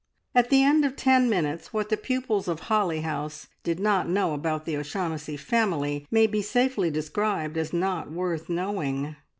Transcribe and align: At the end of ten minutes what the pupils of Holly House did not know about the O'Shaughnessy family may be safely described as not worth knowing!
At 0.33 0.49
the 0.49 0.63
end 0.63 0.83
of 0.83 0.95
ten 0.95 1.29
minutes 1.29 1.73
what 1.73 1.89
the 1.89 1.95
pupils 1.95 2.47
of 2.47 2.61
Holly 2.61 3.01
House 3.01 3.45
did 3.61 3.79
not 3.79 4.09
know 4.09 4.33
about 4.33 4.65
the 4.65 4.75
O'Shaughnessy 4.75 5.37
family 5.37 6.07
may 6.09 6.25
be 6.25 6.41
safely 6.41 6.89
described 6.89 7.55
as 7.55 7.71
not 7.71 8.09
worth 8.11 8.49
knowing! 8.49 9.15